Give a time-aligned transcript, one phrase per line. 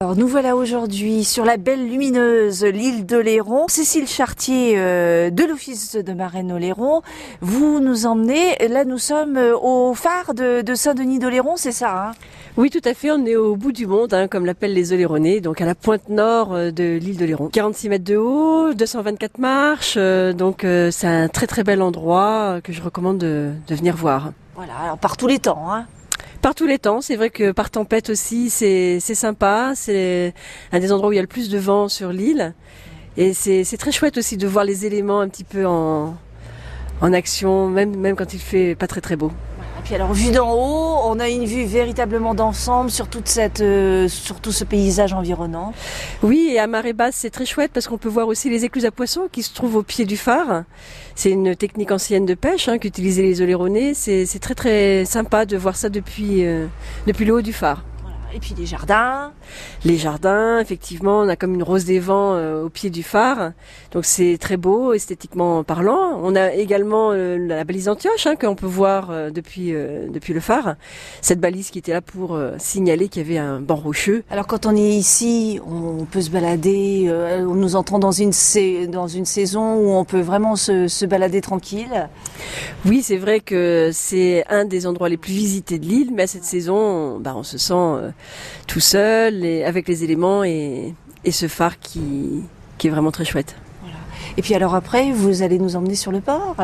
[0.00, 3.66] Alors nous voilà aujourd'hui sur la belle lumineuse l'île de Léron.
[3.66, 7.02] Cécile Chartier euh, de l'Office de marraine Léron,
[7.40, 12.10] vous nous emmenez, là nous sommes euh, au phare de, Saint-Denis de Léron, c'est ça
[12.10, 12.12] hein?
[12.56, 15.40] Oui tout à fait, on est au bout du monde, hein, comme l'appellent les Oléronais,
[15.40, 17.48] donc à la pointe nord euh, de l'île de Léron.
[17.48, 22.82] 46 mètres de haut, 224 marches, donc c'est un très très bel endroit que je
[22.82, 24.30] recommande de, de venir voir.
[24.54, 25.86] Voilà, alors par tous les temps hein
[26.40, 29.72] par tous les temps, c'est vrai que par tempête aussi, c'est sympa.
[29.74, 30.34] C'est
[30.72, 32.54] un des endroits où il y a le plus de vent sur l'île.
[33.16, 36.16] Et c'est très chouette aussi de voir les éléments un petit peu en,
[37.00, 39.32] action, même, même quand il fait pas très très beau.
[39.78, 43.06] Et puis alors, vu d'en haut, on a une vue véritablement d'ensemble sur
[43.60, 45.72] euh, sur tout ce paysage environnant.
[46.24, 48.86] Oui, et à marée basse, c'est très chouette parce qu'on peut voir aussi les écluses
[48.86, 50.64] à poissons qui se trouvent au pied du phare.
[51.14, 53.94] C'est une technique ancienne de pêche hein, qu'utilisaient les oléronais.
[53.94, 56.66] C'est très très sympa de voir ça depuis, euh,
[57.06, 57.84] depuis le haut du phare.
[58.34, 59.32] Et puis les jardins.
[59.84, 63.52] Les jardins, effectivement, on a comme une rose des vents euh, au pied du phare.
[63.92, 66.20] Donc c'est très beau, esthétiquement parlant.
[66.22, 70.40] On a également euh, la balise Antioche hein, qu'on peut voir euh, depuis depuis le
[70.40, 70.76] phare.
[71.22, 74.24] Cette balise qui était là pour signaler qu'il y avait un banc rocheux.
[74.30, 77.10] Alors quand on est ici, on peut se balader.
[77.46, 78.32] nous entrons dans une
[78.88, 82.08] dans une saison où on peut vraiment se, se balader tranquille.
[82.86, 86.26] Oui, c'est vrai que c'est un des endroits les plus visités de l'île, mais à
[86.26, 88.12] cette saison, bah, on se sent
[88.66, 92.42] tout seul et avec les éléments et, et ce phare qui,
[92.78, 93.56] qui est vraiment très chouette.
[94.36, 96.56] Et puis alors après, vous allez nous emmener sur le port.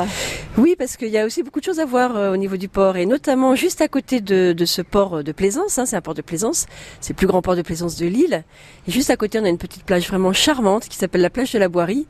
[0.59, 2.69] Oui, parce qu'il y a aussi beaucoup de choses à voir euh, au niveau du
[2.69, 6.01] port, et notamment juste à côté de, de ce port de Plaisance, hein, c'est un
[6.01, 6.67] port de Plaisance,
[7.01, 8.45] c'est le plus grand port de Plaisance de l'île,
[8.87, 11.53] et juste à côté on a une petite plage vraiment charmante qui s'appelle la plage
[11.53, 12.07] de la Boirie,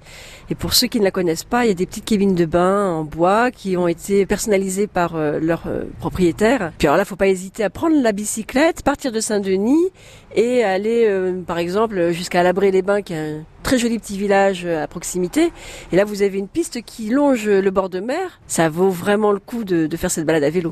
[0.50, 2.44] et pour ceux qui ne la connaissent pas, il y a des petites cabines de
[2.44, 6.72] bain en bois qui ont été personnalisées par euh, leurs euh, propriétaires.
[6.78, 9.91] Puis alors là, faut pas hésiter à prendre la bicyclette, partir de Saint-Denis
[10.34, 11.08] et aller
[11.46, 15.51] par exemple jusqu'à Labré-les-Bains qui est un très joli petit village à proximité
[15.91, 18.41] et là, vous avez une piste qui longe le bord de mer.
[18.47, 20.63] Ça vaut vraiment le coup de, de faire cette balade à vélo.